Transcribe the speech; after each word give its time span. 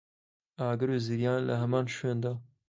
ئاگر 0.59 0.89
و 0.91 0.97
زریان 1.05 1.39
لە 1.47 1.55
هەمان 1.61 1.85
شوێندا 1.95 2.33